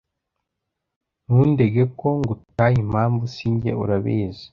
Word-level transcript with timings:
Ntundege 1.25 1.83
ko 1.99 2.07
ngutaye 2.19 2.75
Impamvu 2.85 3.23
si 3.33 3.45
jye 3.59 3.71
urabizi 3.83 4.45